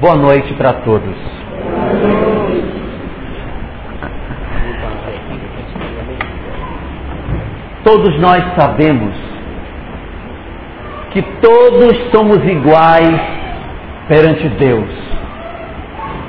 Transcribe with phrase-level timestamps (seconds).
[0.00, 1.16] Boa noite para todos.
[7.82, 9.12] Todos nós sabemos
[11.10, 13.20] que todos somos iguais
[14.06, 14.88] perante Deus.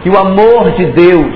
[0.01, 1.35] Que o amor de Deus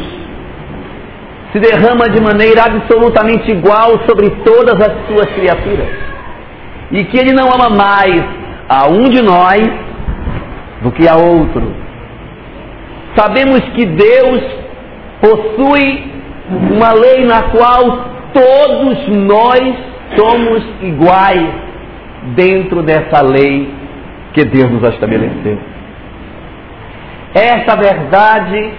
[1.52, 5.88] se derrama de maneira absolutamente igual sobre todas as suas criaturas.
[6.89, 8.25] E que Ele não ama mais
[8.68, 9.62] a um de nós
[10.81, 11.83] do que a outro.
[13.16, 14.41] Sabemos que Deus
[15.22, 16.12] possui
[16.49, 19.76] uma lei na qual todos nós
[20.17, 21.53] somos iguais
[22.36, 23.70] dentro dessa lei
[24.34, 25.59] que Deus nos estabeleceu.
[27.34, 28.73] Essa verdade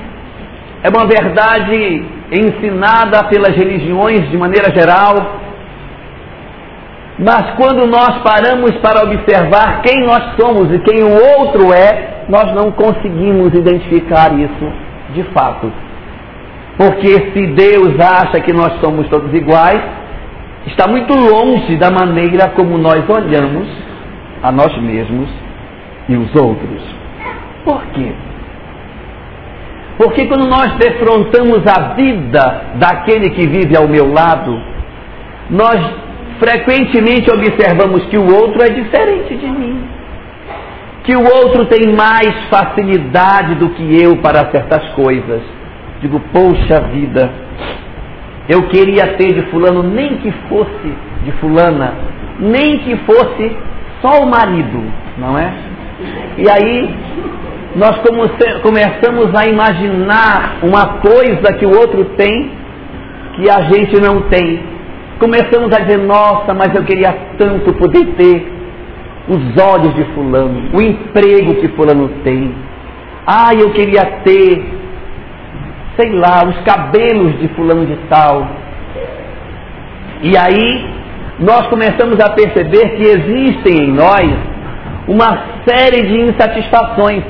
[0.83, 5.41] é uma verdade ensinada pelas religiões de maneira geral,
[7.19, 12.55] mas quando nós paramos para observar quem nós somos e quem o outro é, nós
[12.55, 14.73] não conseguimos identificar isso
[15.15, 15.71] de fato.
[16.77, 19.81] Porque se Deus acha que nós somos todos iguais,
[20.67, 23.69] está muito longe da maneira como nós olhamos
[24.43, 25.29] a nós mesmos
[26.09, 26.83] e os outros.
[27.65, 28.13] Por quê?
[29.97, 34.61] Porque quando nós defrontamos a vida daquele que vive ao meu lado,
[35.49, 35.79] nós
[36.39, 39.94] frequentemente observamos que o outro é diferente de mim.
[41.05, 45.43] Que o outro tem mais facilidade do que eu para certas coisas.
[46.01, 47.31] Digo, poxa vida,
[48.49, 50.93] eu queria ter de fulano, nem que fosse
[51.25, 51.95] de fulana,
[52.41, 53.57] nem que fosse
[54.03, 54.83] só o marido,
[55.19, 55.53] não é?
[56.37, 56.95] E aí
[57.77, 58.01] nós
[58.63, 62.51] começamos a imaginar uma coisa que o outro tem
[63.37, 64.63] que a gente não tem.
[65.19, 68.53] Começamos a dizer, nossa, mas eu queria tanto poder ter
[69.29, 72.55] os olhos de fulano, o emprego que fulano tem.
[73.27, 74.63] Ah, eu queria ter
[75.97, 78.47] sei lá, os cabelos de fulano de tal.
[80.23, 80.87] E aí
[81.39, 84.31] nós começamos a perceber que existem em nós
[85.07, 87.23] uma série de insatisfações.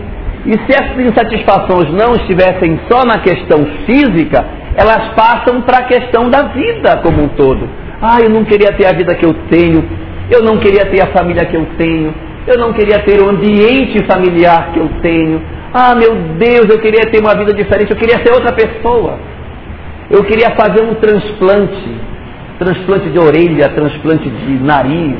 [0.46, 4.44] E se essas insatisfações não estivessem só na questão física,
[4.76, 7.68] elas passam para a questão da vida como um todo.
[8.00, 9.82] Ah, eu não queria ter a vida que eu tenho,
[10.30, 12.14] eu não queria ter a família que eu tenho,
[12.46, 15.40] eu não queria ter o ambiente familiar que eu tenho,
[15.76, 19.18] ah, meu Deus, eu queria ter uma vida diferente, eu queria ser outra pessoa.
[20.08, 21.96] Eu queria fazer um transplante,
[22.60, 25.16] transplante de orelha, transplante de nariz.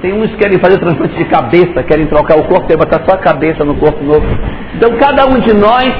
[0.00, 3.16] Tem uns que querem fazer transplante de cabeça, querem trocar o corpo e botar só
[3.16, 4.26] a cabeça no corpo novo.
[4.74, 5.92] Então cada um de nós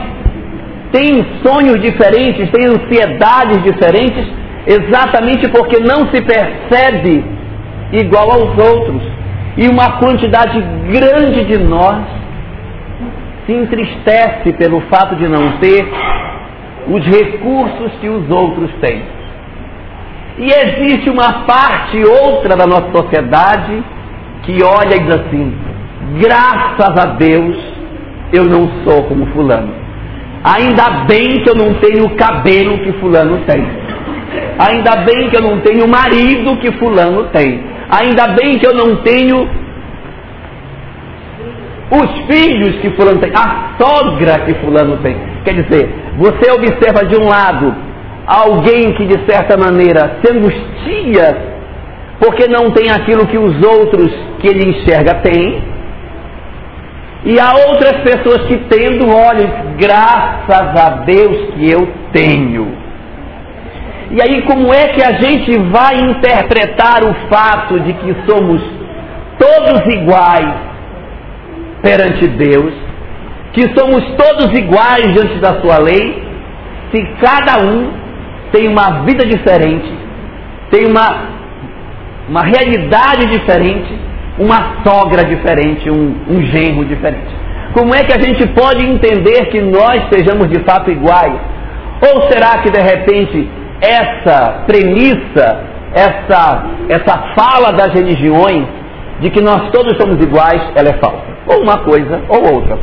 [0.90, 4.26] tem sonhos diferentes, tem ansiedades diferentes,
[4.66, 7.22] exatamente porque não se percebe
[7.98, 9.02] igual aos outros.
[9.56, 10.60] E uma quantidade
[10.90, 12.04] grande de nós
[13.46, 15.86] se entristece pelo fato de não ter
[16.88, 19.02] os recursos que os outros têm.
[20.38, 23.82] E existe uma parte outra da nossa sociedade
[24.42, 25.54] que olha e diz assim:
[26.20, 27.56] graças a Deus
[28.32, 29.72] eu não sou como Fulano.
[30.42, 33.64] Ainda bem que eu não tenho o cabelo que Fulano tem.
[34.58, 37.73] Ainda bem que eu não tenho o marido que Fulano tem.
[37.90, 39.48] Ainda bem que eu não tenho
[41.90, 45.16] os filhos que fulano tem, a sogra que fulano tem.
[45.44, 47.74] Quer dizer, você observa de um lado
[48.26, 51.54] alguém que de certa maneira se angustia
[52.18, 55.62] porque não tem aquilo que os outros que ele enxerga têm.
[57.26, 62.83] E há outras pessoas que tendo olhos, graças a Deus que eu tenho.
[64.10, 68.62] E aí como é que a gente vai interpretar o fato de que somos
[69.38, 70.54] todos iguais
[71.82, 72.72] perante Deus,
[73.52, 76.22] que somos todos iguais diante da sua lei,
[76.92, 77.90] se cada um
[78.52, 79.92] tem uma vida diferente,
[80.70, 81.28] tem uma,
[82.28, 83.98] uma realidade diferente,
[84.38, 87.34] uma sogra diferente, um, um genro diferente.
[87.72, 91.34] Como é que a gente pode entender que nós sejamos de fato iguais?
[92.08, 93.48] Ou será que de repente
[93.80, 98.66] essa premissa, essa, essa fala das religiões
[99.20, 101.24] de que nós todos somos iguais, ela é falsa?
[101.46, 102.78] Ou uma coisa ou outra.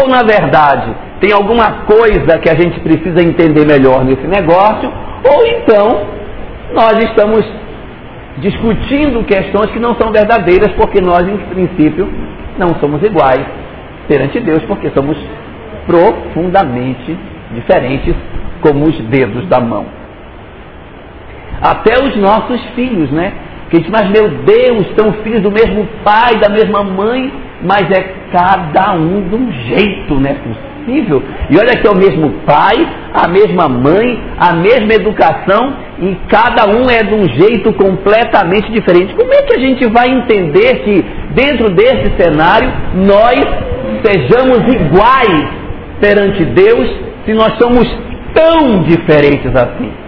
[0.00, 4.92] Ou na verdade, tem alguma coisa que a gente precisa entender melhor nesse negócio,
[5.24, 6.00] ou então
[6.74, 7.44] nós estamos
[8.38, 12.08] discutindo questões que não são verdadeiras, porque nós, em princípio,
[12.58, 13.46] não somos iguais
[14.08, 15.16] perante Deus, porque somos
[15.86, 17.16] profundamente
[17.54, 18.14] diferentes
[18.60, 19.86] como os dedos da mão.
[21.60, 23.32] Até os nossos filhos, né?
[23.70, 27.32] Que gente, mas meu Deus, são filhos do mesmo pai, da mesma mãe,
[27.62, 31.22] mas é cada um de um jeito, não é possível.
[31.50, 32.74] E olha que é o mesmo pai,
[33.12, 39.14] a mesma mãe, a mesma educação, e cada um é de um jeito completamente diferente.
[39.14, 41.04] Como é que a gente vai entender que
[41.34, 43.40] dentro desse cenário nós
[44.04, 45.48] sejamos iguais
[46.00, 46.88] perante Deus
[47.24, 47.88] se nós somos
[48.32, 50.05] tão diferentes assim?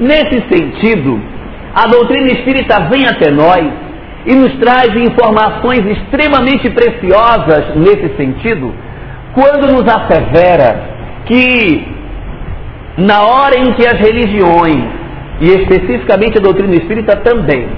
[0.00, 1.20] Nesse sentido,
[1.74, 3.64] a doutrina espírita vem até nós
[4.26, 8.74] e nos traz informações extremamente preciosas nesse sentido,
[9.34, 10.82] quando nos assevera
[11.26, 11.86] que
[12.96, 14.84] na hora em que as religiões,
[15.40, 17.68] e especificamente a doutrina espírita também,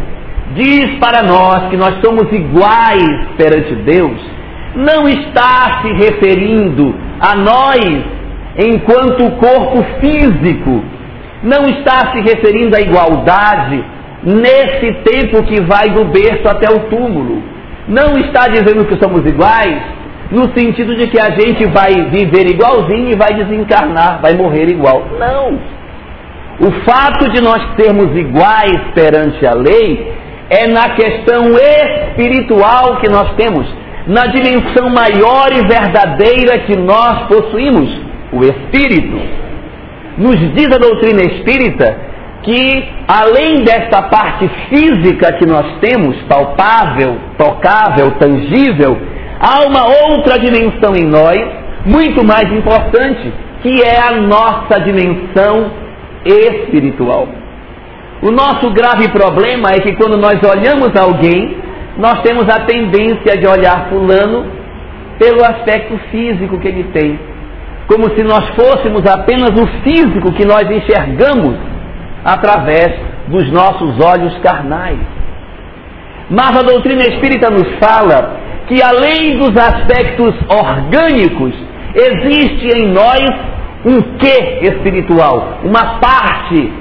[0.54, 4.20] diz para nós que nós somos iguais perante Deus,
[4.74, 8.04] não está se referindo a nós
[8.58, 10.84] enquanto corpo físico,
[11.42, 13.84] não está se referindo à igualdade
[14.22, 17.42] nesse tempo que vai do berço até o túmulo.
[17.88, 19.82] Não está dizendo que somos iguais
[20.30, 25.06] no sentido de que a gente vai viver igualzinho e vai desencarnar, vai morrer igual.
[25.18, 25.58] Não.
[26.58, 30.12] O fato de nós sermos iguais perante a lei
[30.48, 33.66] é na questão espiritual que nós temos,
[34.06, 37.88] na dimensão maior e verdadeira que nós possuímos,
[38.32, 39.45] o espírito.
[40.18, 41.96] Nos diz a doutrina espírita
[42.42, 48.96] que, além desta parte física que nós temos, palpável, tocável, tangível,
[49.40, 51.40] há uma outra dimensão em nós,
[51.84, 53.32] muito mais importante,
[53.62, 55.70] que é a nossa dimensão
[56.24, 57.28] espiritual.
[58.22, 61.58] O nosso grave problema é que quando nós olhamos alguém,
[61.98, 64.46] nós temos a tendência de olhar fulano
[65.18, 67.18] pelo aspecto físico que ele tem,
[67.86, 71.56] como se nós fôssemos apenas o físico que nós enxergamos
[72.24, 72.92] através
[73.28, 74.98] dos nossos olhos carnais.
[76.28, 81.54] Mas a doutrina espírita nos fala que além dos aspectos orgânicos,
[81.94, 83.20] existe em nós
[83.84, 86.72] um quê espiritual, uma parte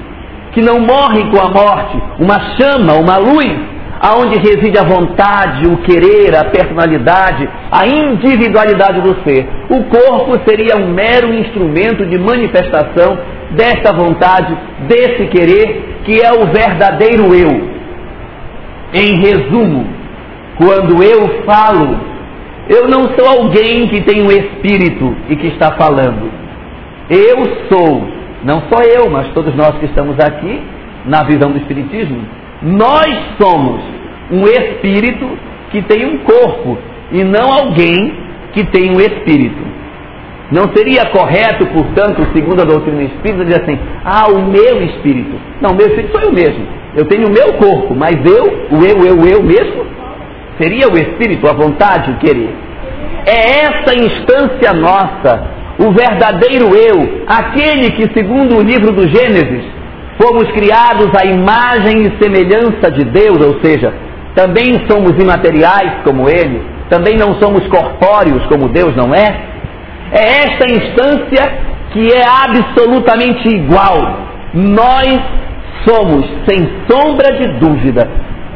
[0.54, 5.77] que não morre com a morte, uma chama, uma luz, aonde reside a vontade, o
[5.77, 9.47] querer, a personalidade, a individualidade do ser.
[9.69, 13.18] O corpo seria um mero instrumento de manifestação
[13.51, 14.56] desta vontade,
[14.88, 17.75] desse querer, que é o verdadeiro eu.
[18.94, 19.88] Em resumo,
[20.57, 22.00] quando eu falo,
[22.69, 26.31] eu não sou alguém que tem um espírito e que está falando.
[27.09, 28.07] Eu sou,
[28.44, 30.62] não só eu, mas todos nós que estamos aqui,
[31.06, 32.21] na visão do Espiritismo,
[32.62, 33.07] nós
[33.40, 33.81] somos
[34.31, 35.30] um espírito
[35.72, 36.78] que tem um corpo
[37.12, 38.13] e não alguém
[38.54, 39.75] que tem um espírito.
[40.52, 45.36] Não seria correto, portanto, segundo a doutrina espírita, dizer assim: ah, o meu espírito.
[45.60, 46.66] Não, meu espírito sou eu mesmo.
[46.96, 49.86] Eu tenho o meu corpo, mas eu, o eu, eu, eu mesmo,
[50.57, 52.54] seria o espírito, a vontade, o querer.
[53.25, 55.50] É essa instância nossa,
[55.80, 59.66] o verdadeiro eu, aquele que, segundo o livro do Gênesis,
[60.19, 63.94] fomos criados à imagem e semelhança de Deus, ou seja,
[64.35, 69.56] também somos imateriais como Ele, também não somos corpóreos como Deus não é.
[70.12, 71.53] É esta instância
[71.91, 74.25] que é absolutamente igual.
[74.53, 75.19] Nós
[75.88, 78.07] somos, sem sombra de dúvida,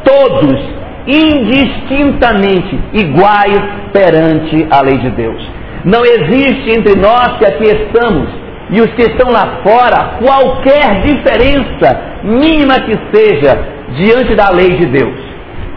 [0.04, 3.60] todos indistintamente iguais
[3.92, 5.42] perante a lei de Deus.
[5.84, 8.28] Não existe entre nós que aqui estamos
[8.72, 13.58] e os que estão lá fora qualquer diferença, mínima que seja,
[13.96, 15.18] diante da lei de Deus.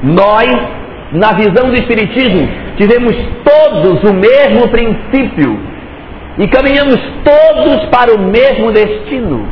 [0.03, 0.51] Nós,
[1.11, 2.47] na visão do Espiritismo,
[2.77, 5.59] tivemos todos o mesmo princípio
[6.37, 9.47] e caminhamos todos para o mesmo destino.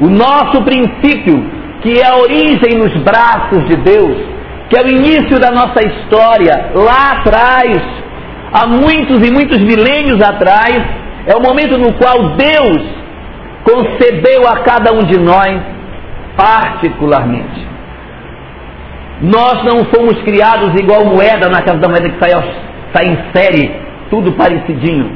[0.00, 1.44] O nosso princípio,
[1.82, 4.16] que é a origem nos braços de Deus,
[4.68, 7.80] que é o início da nossa história, lá atrás,
[8.52, 12.82] há muitos e muitos milênios atrás, é o momento no qual Deus
[13.64, 15.60] concebeu a cada um de nós
[16.36, 17.66] particularmente.
[19.22, 22.30] Nós não fomos criados igual moeda na casa da moeda que sai,
[22.92, 23.74] sai em série,
[24.10, 25.10] tudo parecidinho.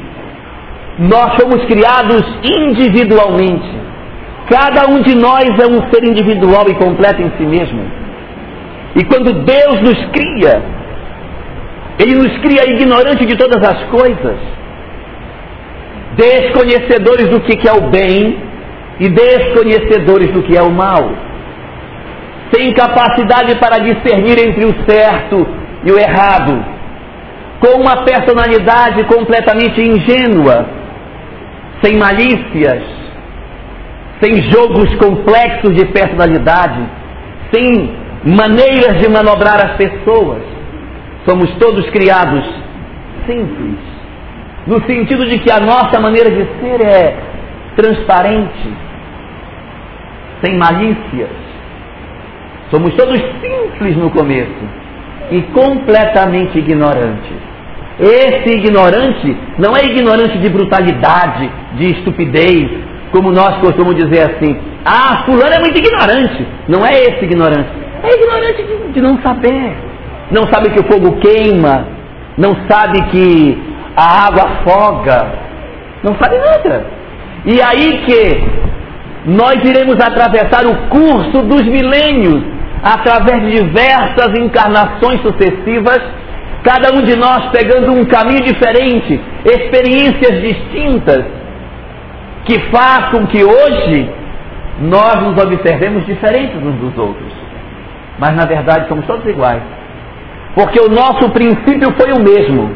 [0.99, 3.79] Nós fomos criados individualmente.
[4.49, 7.83] Cada um de nós é um ser individual e completo em si mesmo.
[8.97, 10.62] E quando Deus nos cria,
[11.99, 14.38] Ele nos cria ignorante de todas as coisas,
[16.19, 18.43] desconhecedores do que é o bem
[18.99, 21.13] e desconhecedores do que é o mal,
[22.53, 25.47] sem capacidade para discernir entre o certo
[25.85, 26.65] e o errado,
[27.61, 30.67] com uma personalidade completamente ingênua,
[31.83, 32.83] sem malícias,
[34.21, 36.81] sem jogos complexos de personalidade,
[37.55, 37.95] sem
[38.25, 40.43] maneiras de manobrar as pessoas.
[41.25, 42.45] somos todos criados
[43.27, 43.98] simples,
[44.69, 47.17] no sentido de que a nossa maneira de ser é
[47.75, 48.69] transparente,
[50.45, 51.31] sem malícias.
[52.71, 54.69] Somos todos simples no começo
[55.31, 57.49] e completamente ignorantes.
[57.99, 62.71] Esse ignorante não é ignorante de brutalidade, de estupidez,
[63.11, 64.55] como nós costumamos dizer assim.
[64.85, 66.47] Ah, fulano é muito ignorante.
[66.69, 67.71] Não é esse ignorante.
[68.03, 69.77] É ignorante de, de não saber.
[70.31, 71.87] Não sabe que o fogo queima.
[72.37, 75.26] Não sabe que a água afoga.
[76.05, 76.87] Não sabe nada.
[77.45, 82.45] E aí que nós iremos atravessar o curso dos milênios
[82.83, 86.00] através de diversas encarnações sucessivas
[86.62, 91.25] cada um de nós pegando um caminho diferente, experiências distintas,
[92.45, 94.11] que façam que hoje
[94.81, 97.33] nós nos observemos diferentes uns dos outros.
[98.19, 99.62] Mas na verdade somos todos iguais.
[100.55, 102.71] Porque o nosso princípio foi o mesmo.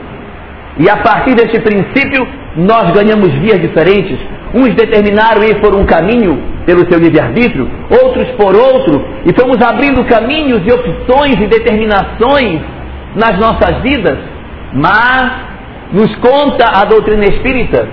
[0.79, 2.26] E a partir desse princípio
[2.57, 4.19] nós ganhamos vias diferentes.
[4.55, 7.69] Uns determinaram ir por um caminho pelo seu livre-arbítrio,
[8.02, 12.61] outros por outro, e fomos abrindo caminhos e opções e determinações
[13.14, 14.19] nas nossas vidas,
[14.73, 15.33] mas
[15.93, 17.88] nos conta a doutrina espírita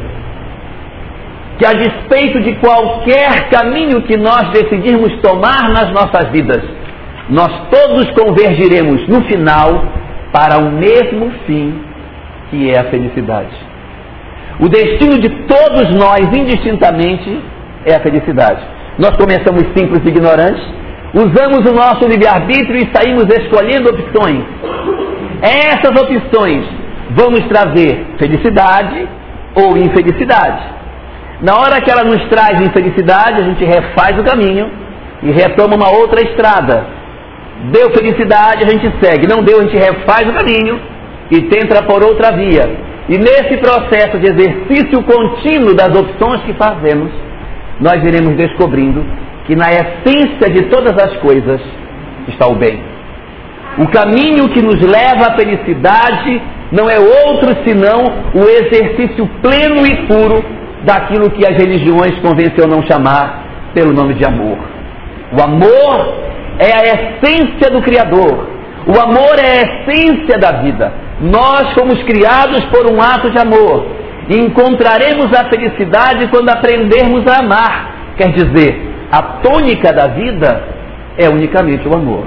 [1.57, 6.63] que, a despeito de qualquer caminho que nós decidirmos tomar nas nossas vidas,
[7.29, 9.83] nós todos convergiremos no final
[10.31, 11.88] para o mesmo fim,
[12.49, 13.55] que é a felicidade.
[14.59, 17.39] O destino de todos nós, indistintamente,
[17.85, 18.61] é a felicidade.
[18.97, 20.63] Nós começamos simples e ignorantes,
[21.13, 24.43] usamos o nosso livre-arbítrio e saímos escolhendo opções.
[25.41, 26.65] Essas opções
[27.11, 29.07] vão nos trazer felicidade
[29.55, 30.61] ou infelicidade.
[31.41, 34.69] Na hora que ela nos traz infelicidade, a gente refaz o caminho
[35.23, 36.85] e retoma uma outra estrada.
[37.71, 39.25] Deu felicidade, a gente segue.
[39.25, 40.79] Não deu, a gente refaz o caminho
[41.31, 42.69] e tenta por outra via.
[43.07, 47.11] E nesse processo de exercício contínuo das opções que fazemos,
[47.79, 49.03] nós iremos descobrindo
[49.45, 51.59] que na essência de todas as coisas
[52.27, 52.79] está o bem.
[53.79, 58.03] O caminho que nos leva à felicidade não é outro senão
[58.35, 60.43] o exercício pleno e puro
[60.83, 64.57] daquilo que as religiões convencionam chamar pelo nome de amor.
[65.31, 66.13] O amor
[66.59, 68.49] é a essência do Criador.
[68.85, 71.08] O amor é a essência da vida.
[71.21, 73.85] Nós fomos criados por um ato de amor.
[74.29, 78.13] E encontraremos a felicidade quando aprendermos a amar.
[78.15, 80.63] Quer dizer, a tônica da vida
[81.17, 82.25] é unicamente o amor.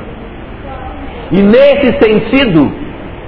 [1.31, 2.71] E nesse sentido,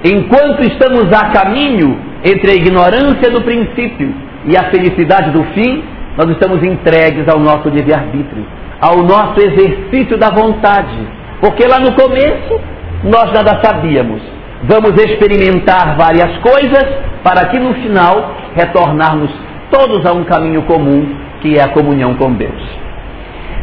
[0.03, 4.13] enquanto estamos a caminho entre a ignorância do princípio
[4.45, 5.83] e a felicidade do fim,
[6.17, 8.45] nós estamos entregues ao nosso livre-arbítrio,
[8.79, 10.95] ao nosso exercício da vontade.
[11.39, 12.59] Porque lá no começo
[13.03, 14.21] nós nada sabíamos.
[14.67, 16.85] Vamos experimentar várias coisas
[17.23, 19.31] para que no final retornarmos
[19.69, 22.61] todos a um caminho comum, que é a comunhão com Deus.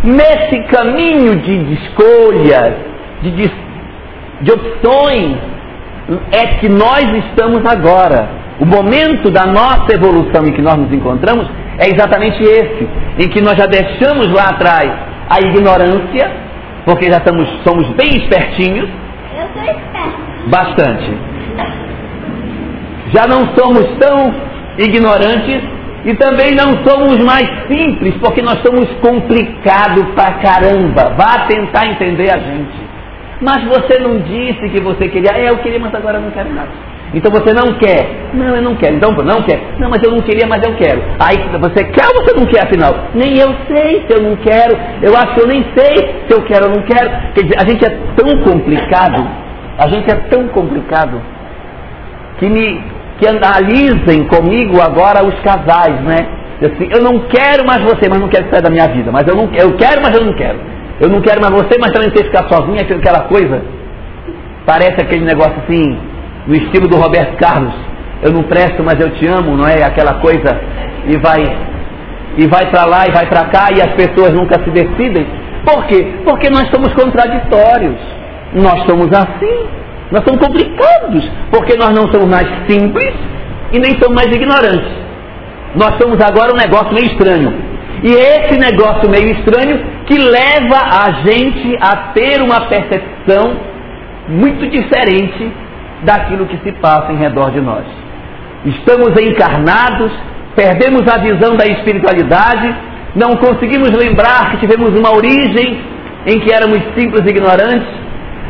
[0.04, 2.75] Nesse caminho de escolhas,
[3.23, 3.30] de
[4.42, 5.37] de opções
[6.32, 8.28] é que nós estamos agora.
[8.61, 13.40] O momento da nossa evolução em que nós nos encontramos é exatamente esse, em que
[13.40, 14.90] nós já deixamos lá atrás
[15.30, 16.30] a ignorância,
[16.85, 18.88] porque já estamos, somos bem espertinhos.
[19.35, 20.01] Eu sou esperto.
[20.46, 21.11] Bastante.
[23.12, 24.34] Já não somos tão
[24.78, 25.62] ignorantes
[26.04, 31.14] e também não somos mais simples, porque nós somos complicados pra caramba.
[31.16, 32.92] Vá tentar entender a gente.
[33.40, 35.32] Mas você não disse que você queria.
[35.32, 36.70] É, eu queria, mas agora eu não quero nada.
[37.14, 38.08] Então você não quer.
[38.32, 38.96] Não, eu não quero.
[38.96, 39.61] Então não quer.
[39.78, 41.02] Não, mas eu não queria, mas eu quero.
[41.18, 42.94] Aí você quer ou você não quer afinal?
[43.14, 44.76] Nem eu sei se eu não quero.
[45.02, 47.11] Eu acho que eu nem sei se eu quero ou não quero.
[47.34, 49.28] Quer dizer, a gente é tão complicado.
[49.79, 51.21] A gente é tão complicado
[52.38, 52.83] que me
[53.19, 56.26] que analisem comigo agora os casais, né?
[56.61, 59.11] Assim, eu não quero mais você, mas não quero sair da minha vida.
[59.12, 60.59] Mas eu não eu quero, mas eu não quero.
[61.00, 63.62] Eu não quero mais você, mas também ter que ficar sozinha, aquela coisa.
[64.64, 65.99] Parece aquele negócio assim,
[66.47, 67.75] no estilo do Roberto Carlos.
[68.23, 69.83] Eu não presto, mas eu te amo, não é?
[69.83, 70.61] Aquela coisa.
[71.07, 71.43] E vai,
[72.38, 75.26] e vai para lá e vai para cá e as pessoas nunca se decidem.
[75.64, 76.07] Por quê?
[76.25, 77.99] Porque nós somos contraditórios.
[78.54, 79.66] Nós somos assim.
[80.11, 81.28] Nós somos complicados.
[81.50, 83.14] Porque nós não somos mais simples
[83.73, 84.92] e nem somos mais ignorantes.
[85.75, 87.52] Nós somos agora um negócio meio estranho.
[88.02, 93.56] E esse negócio meio estranho que leva a gente a ter uma percepção
[94.28, 95.50] muito diferente
[96.02, 97.85] daquilo que se passa em redor de nós.
[98.64, 100.12] Estamos encarnados,
[100.54, 102.75] perdemos a visão da espiritualidade,
[103.14, 105.80] não conseguimos lembrar que tivemos uma origem
[106.26, 108.01] em que éramos simples e ignorantes,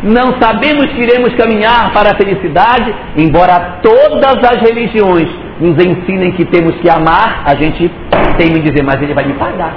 [0.03, 5.29] Não sabemos que iremos caminhar para a felicidade, embora todas as religiões
[5.61, 7.89] nos ensinem que temos que amar, a gente
[8.37, 9.75] tem que dizer, mas ele vai me pagar.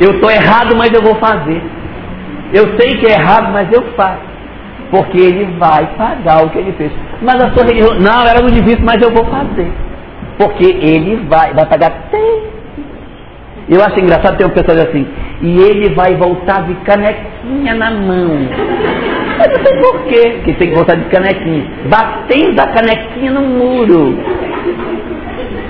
[0.00, 1.62] Eu estou errado, mas eu vou fazer.
[2.54, 4.32] Eu sei que é errado, mas eu faço.
[4.90, 6.92] Porque ele vai pagar o que ele fez.
[7.22, 9.70] Mas a sua religião, não, era muito difícil, mas eu vou fazer.
[10.38, 11.92] Porque ele vai, vai pagar.
[13.68, 13.76] Tem.
[13.76, 15.06] Eu acho engraçado ter um pessoal assim,
[15.40, 18.30] e ele vai voltar de canequinha na mão.
[19.38, 21.64] Mas não sei por quê que tem que voltar de canequinha.
[21.88, 24.18] Batendo a canequinha no muro.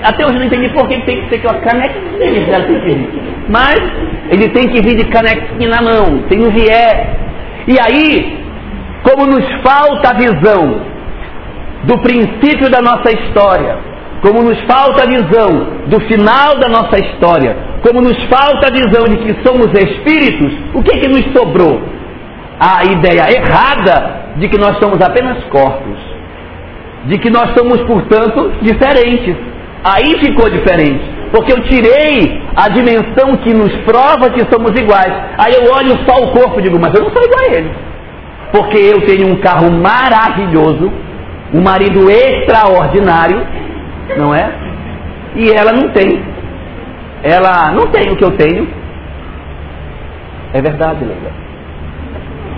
[0.03, 3.07] Até hoje não entendi por que tem que ser aquela canequinha.
[3.49, 3.79] Mas
[4.29, 7.17] ele tem que vir de canequinha na mão, se não vier.
[7.67, 8.37] E aí,
[9.03, 10.81] como nos falta a visão
[11.83, 13.77] do princípio da nossa história,
[14.23, 15.49] como nos falta a visão
[15.87, 20.81] do final da nossa história, como nos falta a visão de que somos espíritos, o
[20.81, 21.81] que, que nos sobrou?
[22.57, 25.97] A ideia errada de que nós somos apenas corpos,
[27.03, 29.35] de que nós somos, portanto, diferentes.
[29.83, 35.13] Aí ficou diferente, porque eu tirei a dimensão que nos prova que somos iguais.
[35.37, 37.71] Aí eu olho só o corpo e digo, mas eu não sou igual a ele.
[38.53, 40.89] Porque eu tenho um carro maravilhoso,
[41.53, 43.45] um marido extraordinário,
[44.17, 44.51] não é?
[45.35, 46.23] E ela não tem.
[47.23, 48.67] Ela não tem o que eu tenho.
[50.53, 51.31] É verdade, Leila.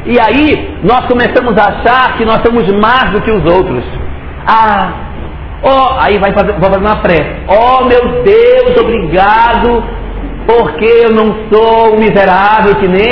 [0.06, 3.84] E aí nós começamos a achar que nós somos mais do que os outros.
[4.48, 4.94] Ah,
[5.64, 7.36] oh, aí vai fazer, vou fazer uma prece.
[7.48, 9.84] Oh meu Deus, obrigado,
[10.46, 13.10] porque eu não sou um miserável que nem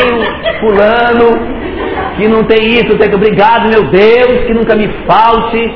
[0.60, 1.40] fulano,
[2.16, 5.74] que não tem isso, tem que obrigado, meu Deus, que nunca me falte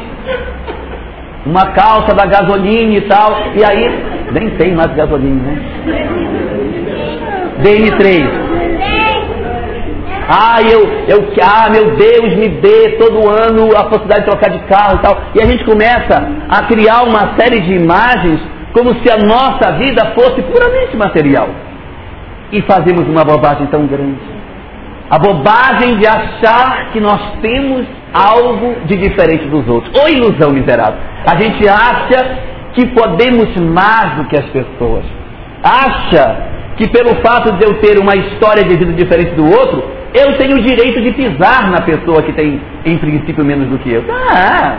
[1.48, 3.32] uma calça da gasolina e tal.
[3.56, 3.89] E aí,
[4.34, 5.62] nem tem mais gasolina, né?
[7.63, 8.48] DN3.
[10.30, 14.60] Ah, eu, eu, ah, meu Deus, me dê todo ano a possibilidade de trocar de
[14.66, 15.22] carro e tal.
[15.34, 18.42] E a gente começa a criar uma série de imagens
[18.74, 21.48] como se a nossa vida fosse puramente material.
[22.51, 24.20] E fazemos uma bobagem tão grande.
[25.10, 27.86] A bobagem de achar que nós temos
[28.18, 29.94] algo de diferente dos outros.
[30.01, 31.00] Ou ilusão miserável.
[31.25, 32.38] A gente acha
[32.74, 35.03] que podemos mais do que as pessoas.
[35.64, 40.38] Acha que pelo fato de eu ter uma história de vida diferente do outro, eu
[40.38, 44.03] tenho o direito de pisar na pessoa que tem, em princípio, menos do que eu.
[44.30, 44.77] Ah,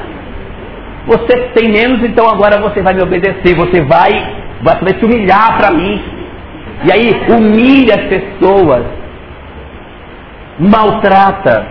[1.06, 4.10] você tem menos, então agora você vai me obedecer, você vai,
[4.62, 6.00] você vai se humilhar para mim.
[6.84, 8.84] E aí humilha as pessoas
[10.58, 11.66] maltrata,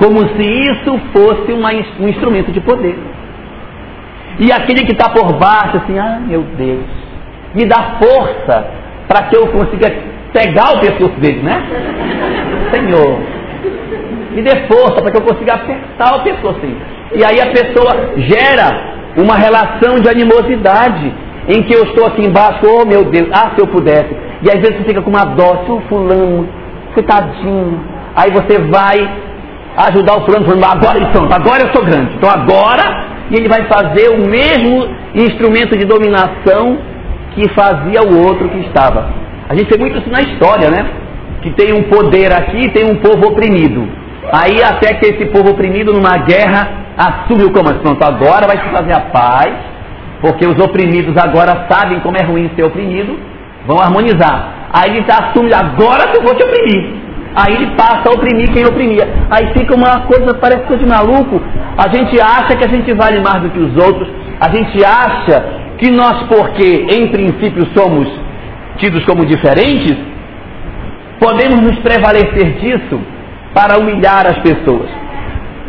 [0.00, 2.98] como se isso fosse uma, um instrumento de poder.
[4.38, 6.86] E aquele que está por baixo, assim, ah, meu Deus,
[7.54, 8.66] me dá força
[9.06, 9.92] para que eu consiga
[10.32, 11.62] pegar o pescoço dele, né?
[12.72, 13.20] Senhor,
[14.30, 16.80] me dê força para que eu consiga apertar o pescoço dele.
[17.14, 21.12] E aí a pessoa gera uma relação de animosidade
[21.48, 24.16] em que eu estou aqui embaixo, oh meu Deus, ah, se eu pudesse.
[24.42, 26.48] E às vezes você fica com uma dó, o fulano
[26.94, 27.80] coitadinho.
[28.16, 29.29] Aí você vai
[29.76, 32.14] ajudar o fulano falando, agora pronto, agora eu sou grande.
[32.16, 36.78] Então agora, ele vai fazer o mesmo instrumento de dominação
[37.34, 39.08] que fazia o outro que estava.
[39.48, 40.90] A gente vê muito isso na história, né?
[41.42, 43.88] Que tem um poder aqui e tem um povo oprimido.
[44.32, 47.80] Aí até que esse povo oprimido numa guerra assume o comando.
[47.80, 49.54] Pronto, agora vai se fazer a paz,
[50.20, 53.18] porque os oprimidos agora sabem como é ruim ser oprimido,
[53.66, 54.68] vão harmonizar.
[54.72, 56.99] Aí ele assume, agora que eu vou te oprimir.
[57.34, 59.08] Aí ele passa a oprimir quem oprimia.
[59.30, 61.40] Aí fica uma coisa, parece coisa de maluco.
[61.76, 64.08] A gente acha que a gente vale mais do que os outros.
[64.40, 65.44] A gente acha
[65.78, 68.08] que nós, porque em princípio somos
[68.78, 69.96] tidos como diferentes,
[71.20, 73.00] podemos nos prevalecer disso
[73.54, 74.88] para humilhar as pessoas.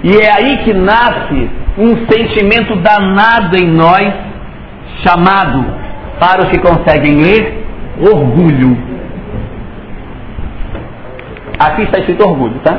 [0.03, 4.13] E é aí que nasce um sentimento danado em nós,
[5.03, 5.65] chamado,
[6.19, 7.65] para os que conseguem ler,
[7.99, 8.90] orgulho.
[11.61, 12.75] Aqui está escrito orgulho, tá?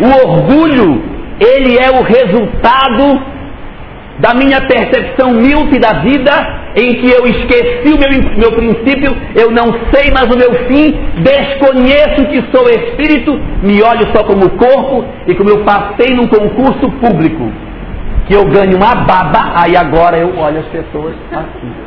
[0.00, 1.02] O orgulho,
[1.38, 3.20] ele é o resultado
[4.18, 6.32] da minha percepção míope da vida,
[6.74, 10.98] em que eu esqueci o meu, meu princípio, eu não sei mais o meu fim,
[11.22, 16.90] desconheço que sou espírito, me olho só como corpo, e como eu passei num concurso
[16.92, 17.52] público,
[18.26, 21.85] que eu ganho uma baba, aí agora eu olho as pessoas assim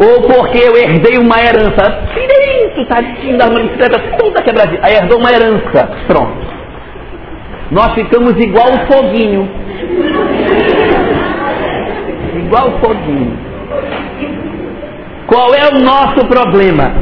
[0.00, 2.08] ou porque eu herdei uma herança.
[2.14, 4.80] Filhinho, tadinho da bicicleta toda quebradinha.
[4.82, 5.90] Aí herdou uma herança.
[6.06, 6.38] Pronto.
[7.70, 9.48] Nós ficamos igual o foguinho.
[12.34, 13.38] Igual o foguinho.
[15.26, 16.92] Qual é o nosso problema?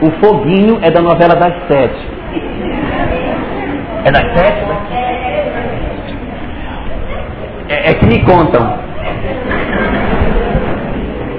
[0.00, 2.08] O foguinho é da novela das sete.
[4.04, 4.62] É das sete?
[7.68, 8.82] É, é que me contam.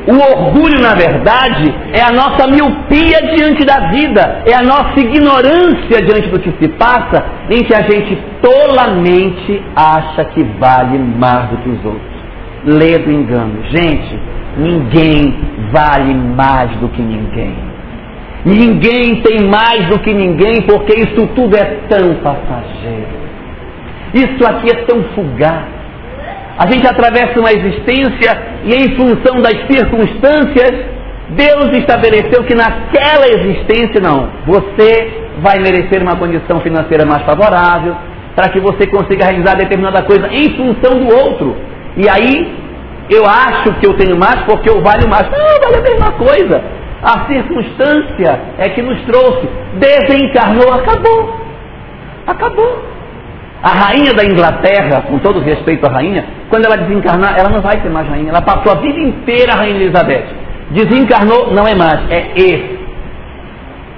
[0.05, 6.01] O orgulho, na verdade, é a nossa miopia diante da vida, é a nossa ignorância
[6.05, 11.57] diante do que se passa, em que a gente tolamente acha que vale mais do
[11.57, 12.13] que os outros.
[12.65, 13.63] Lê do engano.
[13.69, 14.19] Gente,
[14.57, 15.39] ninguém
[15.71, 17.55] vale mais do que ninguém.
[18.45, 23.23] Ninguém tem mais do que ninguém, porque isso tudo é tão passageiro.
[24.13, 25.82] Isso aqui é tão fugaz.
[26.57, 28.31] A gente atravessa uma existência
[28.63, 30.85] e, em função das circunstâncias,
[31.29, 37.95] Deus estabeleceu que naquela existência, não, você vai merecer uma condição financeira mais favorável,
[38.35, 41.55] para que você consiga realizar determinada coisa em função do outro.
[41.97, 42.53] E aí,
[43.09, 45.23] eu acho que eu tenho mais porque eu valho mais.
[45.29, 46.63] Não, vale a mesma coisa.
[47.03, 51.35] A circunstância é que nos trouxe, desencarnou, acabou.
[52.25, 52.92] Acabou.
[53.63, 57.81] A rainha da Inglaterra, com todo respeito à rainha, quando ela desencarnar, ela não vai
[57.81, 58.29] ser mais rainha.
[58.29, 60.25] Ela passou a vida inteira a rainha Elizabeth.
[60.71, 62.79] Desencarnou, não é mais, é esse.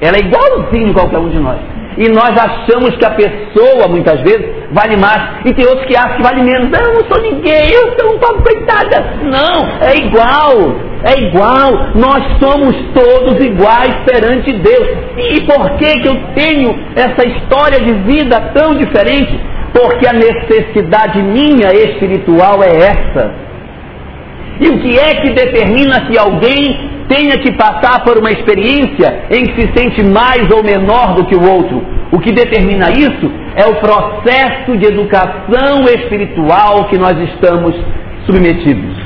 [0.02, 1.58] Ela é igualzinho a qualquer um de nós.
[1.98, 5.40] E nós achamos que a pessoa, muitas vezes, vale mais.
[5.46, 6.70] E tem outros que acham que vale menos.
[6.70, 9.16] Não, eu não sou ninguém, eu sou um pobre coitada.
[9.24, 10.76] Não, é igual.
[11.04, 11.72] É igual.
[11.96, 14.90] Nós somos todos iguais perante Deus.
[15.18, 19.40] E por que, que eu tenho essa história de vida tão diferente?
[19.76, 23.34] Porque a necessidade minha espiritual é essa.
[24.62, 26.64] E o que é que determina que alguém
[27.10, 31.36] tenha que passar por uma experiência em que se sente mais ou menor do que
[31.36, 31.84] o outro?
[32.12, 37.76] O que determina isso é o processo de educação espiritual que nós estamos
[38.26, 39.05] submetidos.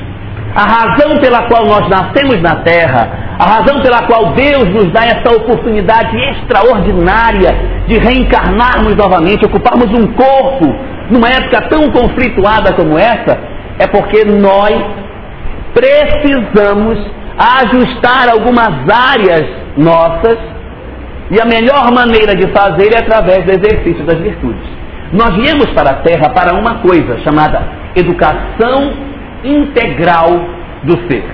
[0.54, 5.04] A razão pela qual nós nascemos na terra, a razão pela qual Deus nos dá
[5.04, 7.50] essa oportunidade extraordinária
[7.86, 10.74] de reencarnarmos novamente, ocuparmos um corpo
[11.08, 13.38] numa época tão conflituada como essa,
[13.78, 14.74] é porque nós
[15.72, 16.98] precisamos
[17.38, 20.36] ajustar algumas áreas nossas
[21.30, 24.68] e a melhor maneira de fazer é através do exercício das virtudes.
[25.12, 27.62] Nós viemos para a Terra para uma coisa chamada
[27.94, 28.92] educação
[29.44, 30.28] integral
[30.82, 31.24] do ser.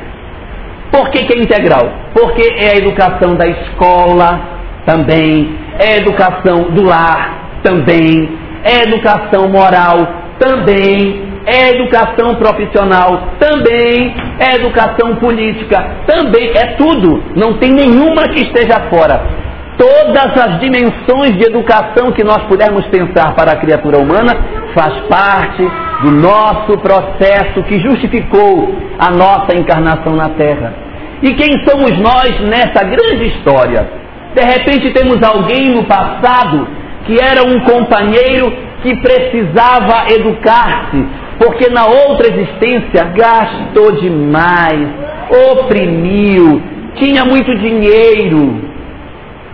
[0.91, 1.93] Por que, que é integral?
[2.15, 4.41] Porque é a educação da escola
[4.87, 10.07] também, é a educação do lar também, é a educação moral
[10.39, 17.23] também, é educação profissional também, é educação política também, é tudo.
[17.37, 19.23] Não tem nenhuma que esteja fora.
[19.79, 24.33] Todas as dimensões de educação que nós pudermos pensar para a criatura humana
[24.75, 25.63] faz parte
[26.03, 30.75] do nosso processo que justificou a nossa encarnação na Terra.
[31.23, 33.89] E quem somos nós nessa grande história?
[34.35, 36.69] De repente temos alguém no passado
[37.07, 41.07] que era um companheiro que precisava educar-se,
[41.39, 44.89] porque na outra existência gastou demais,
[45.53, 46.63] oprimiu,
[46.97, 48.61] tinha muito dinheiro,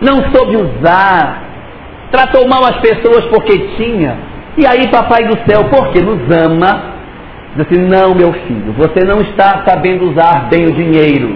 [0.01, 1.43] não soube usar,
[2.11, 4.32] tratou mal as pessoas porque tinha.
[4.55, 6.93] E aí, papai do céu, porque nos ama,
[7.55, 11.35] diz assim: não, meu filho, você não está sabendo usar bem o dinheiro.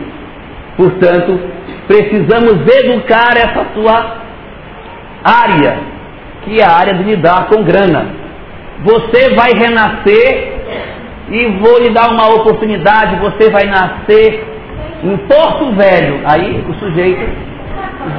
[0.76, 1.40] Portanto,
[1.88, 4.18] precisamos educar essa sua
[5.24, 5.80] área,
[6.44, 8.06] que é a área de lidar com grana.
[8.84, 10.54] Você vai renascer
[11.32, 14.46] e vou lhe dar uma oportunidade, você vai nascer
[15.04, 16.22] em Porto Velho.
[16.26, 17.28] Aí o sujeito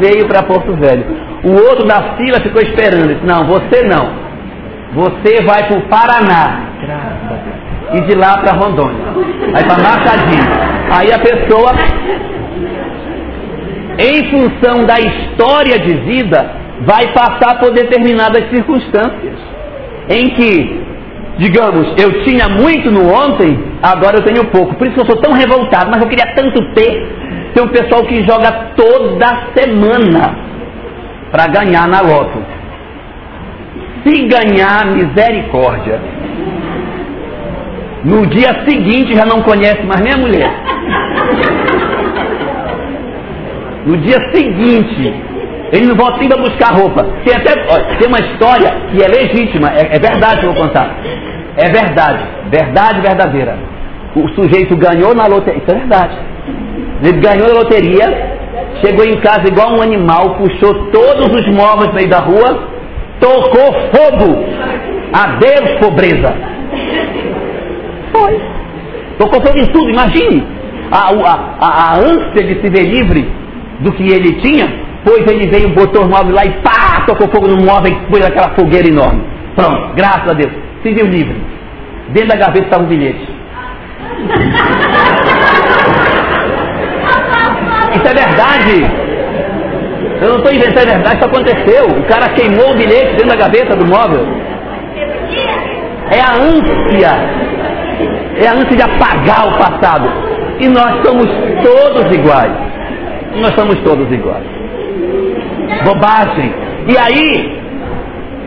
[0.01, 1.05] veio para Porto Velho.
[1.45, 3.15] O outro da fila ficou esperando.
[3.15, 4.28] Disse, não, você não.
[4.93, 6.61] Você vai para o Paraná.
[7.95, 9.07] E de lá para Rondônia.
[9.55, 10.69] Aí para Machadinho.
[10.91, 11.73] Aí a pessoa,
[13.99, 19.39] em função da história de vida, vai passar por determinadas circunstâncias
[20.09, 20.83] em que,
[21.39, 24.75] digamos, eu tinha muito no ontem, agora eu tenho pouco.
[24.77, 27.07] Por isso que eu sou tão revoltado, mas eu queria tanto ter.
[27.55, 30.37] Tem um pessoal que joga toda semana
[31.31, 32.58] para ganhar na loto.
[34.09, 36.01] Se ganhar, misericórdia.
[38.05, 40.51] No dia seguinte já não conhece mais nem a mulher.
[43.85, 45.15] No dia seguinte,
[45.73, 47.07] ele não volta para buscar roupa.
[47.25, 47.53] Tem até
[47.99, 50.97] tem uma história que é legítima, é, é verdade que eu vou contar.
[51.57, 53.59] É verdade, verdade verdadeira.
[54.17, 56.17] O sujeito ganhou na loteria, isso é verdade.
[57.03, 58.39] Ele ganhou na loteria,
[58.83, 62.78] chegou em casa igual um animal, puxou todos os móveis no meio da rua,
[63.21, 64.45] tocou fogo.
[65.13, 66.35] Adeus, pobreza.
[68.13, 68.41] Foi.
[69.19, 70.47] Tocou fogo em tudo, imagine.
[70.91, 73.31] A, a, a, a ânsia de se ver livre
[73.81, 77.49] do que ele tinha depois ele veio, botou o móvel lá e pá, tocou fogo
[77.49, 79.23] no móvel e pôs aquela fogueira enorme.
[79.57, 80.53] Pronto, graças a Deus.
[80.83, 81.41] Se viu livre.
[82.11, 83.27] Dentro da gaveta estava um bilhete.
[87.95, 89.08] Isso é verdade.
[90.21, 91.87] Eu não estou inventando, é verdade, isso aconteceu.
[91.87, 94.27] O cara queimou o bilhete dentro da gaveta do móvel.
[96.11, 97.13] É a ânsia.
[98.43, 100.09] É a ânsia de apagar o passado.
[100.61, 101.29] E nós somos
[101.63, 102.53] todos iguais.
[103.37, 104.45] Nós somos todos iguais.
[105.85, 106.53] Bobagem.
[106.89, 107.59] E aí,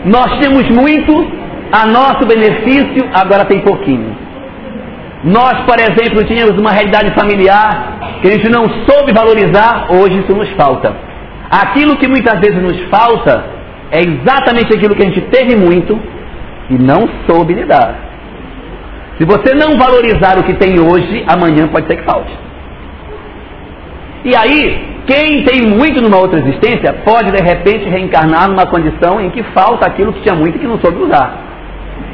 [0.06, 4.18] nós temos muito a nosso benefício, agora tem pouquinho.
[5.24, 10.34] Nós, por exemplo, tínhamos uma realidade familiar que a gente não soube valorizar, hoje isso
[10.34, 11.11] nos falta.
[11.52, 13.44] Aquilo que muitas vezes nos falta
[13.92, 16.00] é exatamente aquilo que a gente teve muito
[16.70, 17.96] e não soube lidar.
[19.18, 22.32] Se você não valorizar o que tem hoje, amanhã pode ser que falte.
[24.24, 29.30] E aí, quem tem muito numa outra existência pode de repente reencarnar numa condição em
[29.32, 31.38] que falta aquilo que tinha muito e que não soube usar.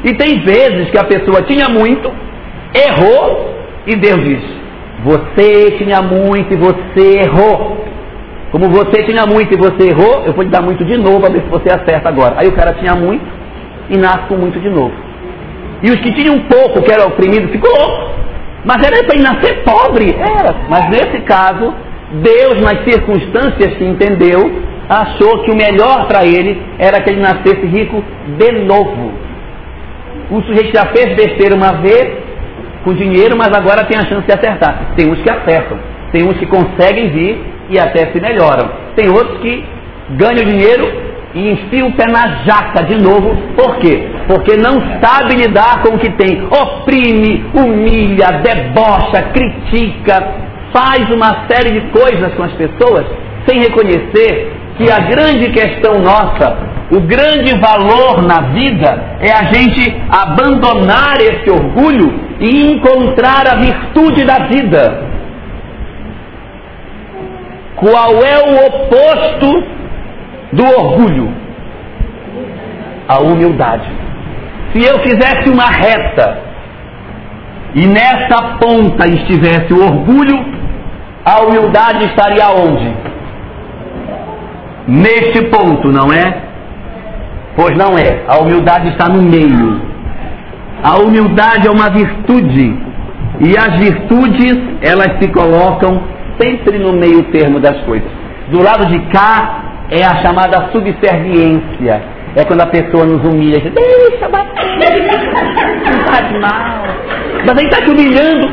[0.04, 2.10] E tem vezes que a pessoa tinha muito,
[2.74, 3.54] errou
[3.86, 4.42] e Deus diz:
[5.04, 7.87] Você tinha muito e você errou.
[8.50, 11.32] Como você tinha muito e você errou, eu vou te dar muito de novo para
[11.32, 12.36] ver se você acerta agora.
[12.38, 13.24] Aí o cara tinha muito
[13.90, 14.92] e nasce com muito de novo.
[15.82, 18.10] E os que tinham pouco, que era oprimido, ficou louco.
[18.64, 20.16] Mas era para ele nascer pobre.
[20.16, 20.54] Era.
[20.68, 21.74] Mas nesse caso,
[22.12, 24.50] Deus, nas circunstâncias que entendeu,
[24.88, 28.02] achou que o melhor para ele era que ele nascesse rico
[28.38, 29.12] de novo.
[30.30, 32.16] O sujeito já fez besteira uma vez
[32.82, 34.94] com dinheiro, mas agora tem a chance de acertar.
[34.96, 35.78] Tem uns que acertam,
[36.12, 38.70] tem uns que conseguem vir e até se melhoram.
[38.96, 39.64] Tem outros que
[40.10, 43.36] ganham dinheiro e enfia o pé na jaca de novo.
[43.54, 44.08] Por quê?
[44.26, 46.46] Porque não sabe lidar com o que tem.
[46.46, 53.06] Oprime, humilha, debocha, critica, faz uma série de coisas com as pessoas
[53.46, 56.56] sem reconhecer que a grande questão nossa,
[56.92, 64.24] o grande valor na vida é a gente abandonar esse orgulho e encontrar a virtude
[64.24, 65.17] da vida.
[67.80, 69.64] Qual é o oposto
[70.52, 71.48] do orgulho
[73.08, 73.88] a humildade.
[74.72, 76.38] Se eu fizesse uma reta
[77.74, 80.44] e nessa ponta estivesse o orgulho,
[81.24, 82.94] a humildade estaria onde?
[84.86, 86.42] Neste ponto, não é?
[87.56, 88.24] Pois não é.
[88.28, 89.80] A humildade está no meio.
[90.82, 92.78] A humildade é uma virtude.
[93.40, 96.02] E as virtudes, elas se colocam
[96.40, 98.08] sempre no meio termo das coisas.
[98.48, 102.02] Do lado de cá é a chamada subserviência.
[102.36, 105.02] É quando a pessoa nos humilha, diz, deixa bater,
[105.84, 106.84] não faz mal.
[107.46, 108.48] Mas aí está te humilhando.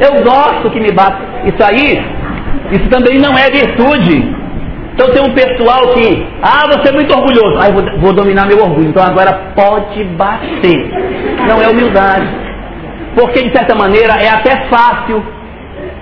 [0.00, 1.18] Eu gosto que me bata.
[1.44, 2.02] Isso aí,
[2.72, 4.34] isso também não é virtude.
[4.94, 7.58] Então tem um pessoal que, ah, você é muito orgulhoso.
[7.58, 8.88] Ah, vou, vou dominar meu orgulho.
[8.88, 10.90] Então agora pode bater.
[11.46, 12.45] Não é humildade.
[13.16, 15.24] Porque de certa maneira é até fácil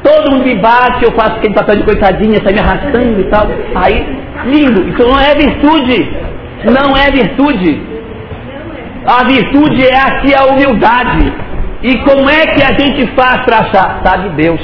[0.05, 3.47] todo mundo me bate, eu faço aquele papel de coitadinha, sai me arrastando e tal.
[3.75, 4.07] Aí,
[4.45, 6.13] lindo, isso não é virtude.
[6.79, 7.83] Não é virtude.
[9.07, 11.33] A virtude é aqui a humildade.
[11.83, 14.01] E como é que a gente faz para achar?
[14.05, 14.61] Sabe Deus.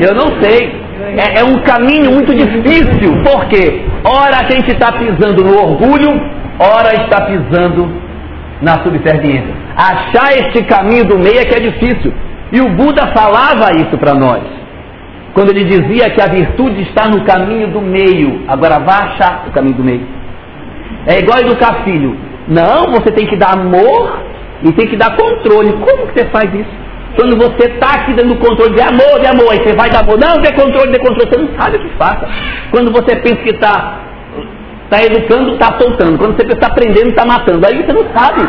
[0.00, 0.80] Eu não sei.
[1.16, 3.22] É, é, um caminho muito difícil.
[3.24, 3.82] Por quê?
[4.04, 6.10] Ora a gente está pisando no orgulho,
[6.58, 7.90] ora está pisando
[8.62, 9.54] na subserviência.
[9.76, 12.12] Achar este caminho do meio é que é difícil.
[12.52, 14.42] E o Buda falava isso para nós.
[15.34, 18.44] Quando ele dizia que a virtude está no caminho do meio.
[18.46, 20.06] Agora vá achar o caminho do meio.
[21.06, 22.16] É igual educar filho.
[22.46, 24.20] Não, você tem que dar amor
[24.62, 25.72] e tem que dar controle.
[25.72, 26.82] Como que você faz isso?
[27.16, 30.18] Quando você está aqui dando controle de amor, de amor, aí você vai dar amor.
[30.18, 31.30] Não, dê controle, dê controle.
[31.30, 32.28] Você não sabe o que faça.
[32.70, 34.11] Quando você pensa que está
[34.92, 36.18] Está educando, está soltando.
[36.18, 37.66] Quando você está aprendendo, está matando.
[37.66, 38.42] Aí você não sabe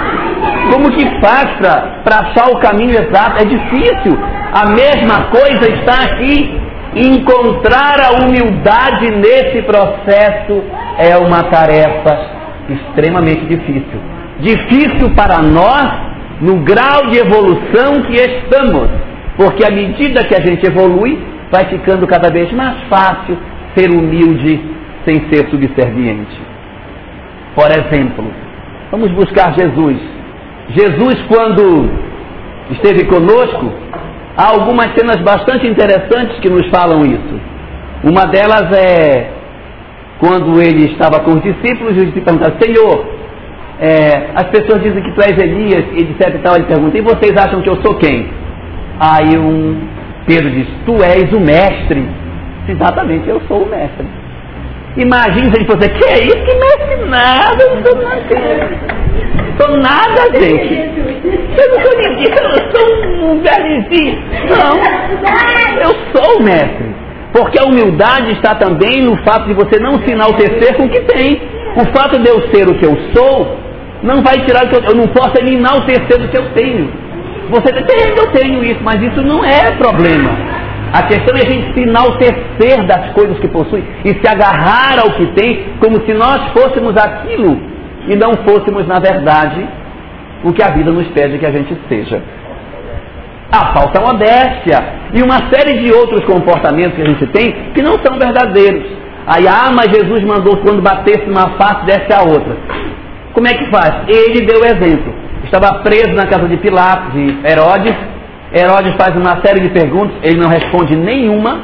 [0.74, 1.56] como que faz
[2.04, 3.42] para achar o caminho exato.
[3.42, 4.20] É difícil.
[4.52, 6.62] A mesma coisa está aqui.
[6.96, 10.62] Encontrar a humildade nesse processo
[11.00, 12.20] é uma tarefa
[12.70, 14.00] extremamente difícil.
[14.40, 15.92] Difícil para nós
[16.42, 18.90] no grau de evolução que estamos.
[19.38, 23.38] Porque à medida que a gente evolui, vai ficando cada vez mais fácil
[23.76, 24.74] ser humilde
[25.06, 26.40] sem ser subserviente.
[27.56, 28.26] Por exemplo,
[28.92, 29.98] vamos buscar Jesus.
[30.70, 31.90] Jesus, quando
[32.72, 33.72] esteve conosco,
[34.38, 37.40] há algumas cenas bastante interessantes que nos falam isso.
[38.04, 39.32] Uma delas é
[40.20, 43.06] quando ele estava com os discípulos e os discípulos perguntaram, Senhor,
[43.80, 47.02] é, as pessoas dizem que tu és Elias, e etc e tal, ele pergunta, e
[47.02, 48.30] vocês acham que eu sou quem?
[49.00, 49.94] Aí um
[50.26, 52.08] Pedro diz: Tu és o mestre.
[52.68, 54.06] Exatamente, eu sou o mestre.
[54.96, 56.46] Imagine se ele fosse, que é isso?
[56.46, 58.94] Que mestre nada, não sou nada.
[59.60, 60.74] Sou nada, gente.
[61.58, 64.24] Eu não sou ninguém, eu sou um velhozinho.
[64.50, 64.78] Não,
[65.82, 66.94] eu sou o mestre.
[67.32, 71.02] Porque a humildade está também no fato de você não se enaltecer com o que
[71.02, 71.42] tem.
[71.76, 73.58] O fato de eu ser o que eu sou
[74.04, 76.92] não vai tirar o que eu, eu não posso me enaltecer do que eu tenho.
[77.50, 80.30] Você tem, eu tenho isso, mas isso não é problema.
[80.94, 85.12] A questão é a gente se enaltecer das coisas que possui e se agarrar ao
[85.14, 87.60] que tem, como se nós fôssemos aquilo
[88.08, 89.66] e não fôssemos, na verdade,
[90.44, 92.22] o que a vida nos pede que a gente seja.
[93.52, 97.94] A falta modéstia e uma série de outros comportamentos que a gente tem que não
[98.04, 98.84] são verdadeiros.
[99.26, 102.56] Aí, ah, mas Jesus mandou quando batesse uma face, desce a outra.
[103.34, 104.04] Como é que faz?
[104.08, 105.12] Ele deu exemplo.
[105.44, 108.13] Estava preso na casa de Pilatos e Herodes.
[108.54, 111.60] Herodes faz uma série de perguntas, ele não responde nenhuma.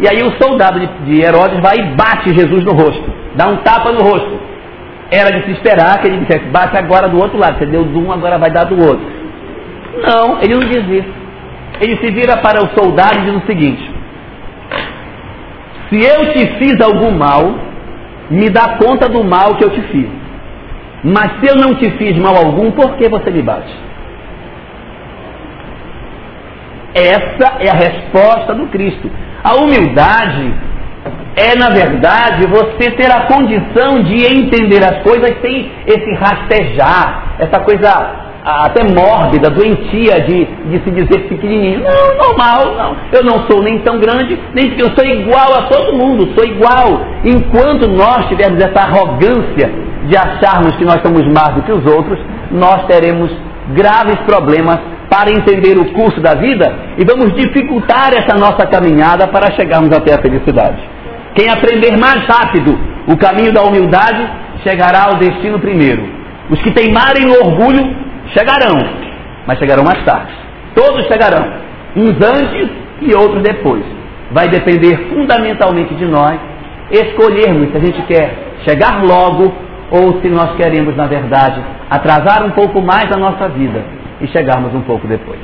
[0.00, 3.92] E aí o soldado de Herodes vai e bate Jesus no rosto, dá um tapa
[3.92, 4.38] no rosto.
[5.10, 7.98] Era de se esperar que ele dissesse, bate agora do outro lado, você deu de
[7.98, 9.06] um, agora vai dar do outro.
[10.02, 11.12] Não, ele não diz isso.
[11.80, 13.90] Ele se vira para o soldado e diz o seguinte:
[15.90, 17.54] Se eu te fiz algum mal,
[18.30, 20.08] me dá conta do mal que eu te fiz.
[21.02, 23.72] Mas se eu não te fiz mal algum, por que você me bate?
[26.94, 29.10] Essa é a resposta do Cristo.
[29.42, 30.54] A humildade
[31.36, 37.58] é, na verdade, você ter a condição de entender as coisas sem esse rastejar, essa
[37.60, 41.82] coisa até mórbida, doentia de, de se dizer pequenininho.
[41.82, 42.96] Não, normal, não.
[43.10, 47.00] Eu não sou nem tão grande, nem eu sou igual a todo mundo, sou igual.
[47.24, 49.72] Enquanto nós tivermos essa arrogância
[50.06, 52.18] de acharmos que nós somos mais do que os outros,
[52.52, 53.34] nós teremos
[53.70, 54.78] graves problemas
[55.14, 60.12] para entender o curso da vida e vamos dificultar essa nossa caminhada para chegarmos até
[60.12, 60.82] a felicidade.
[61.36, 64.28] Quem aprender mais rápido o caminho da humildade
[64.64, 66.02] chegará ao destino primeiro.
[66.50, 67.96] Os que teimarem no orgulho
[68.36, 68.76] chegarão,
[69.46, 70.32] mas chegarão mais tarde.
[70.74, 71.46] Todos chegarão,
[71.96, 72.68] uns antes
[73.00, 73.84] e outros depois.
[74.32, 76.40] Vai depender fundamentalmente de nós
[76.90, 79.54] escolhermos se a gente quer chegar logo
[79.92, 84.74] ou se nós queremos, na verdade, atrasar um pouco mais a nossa vida e chegarmos
[84.74, 85.40] um pouco depois.